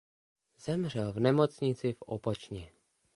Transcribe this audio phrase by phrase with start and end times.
[0.59, 2.71] Zemřel v nemocnici v Opočně.